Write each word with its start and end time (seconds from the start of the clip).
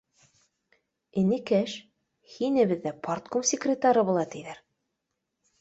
—Энекәш, 1.23 1.75
һине 2.37 2.65
беҙҙә 2.73 2.97
парткум 3.09 3.47
секретары 3.53 4.07
була, 4.09 4.29
тиҙәр 4.37 4.67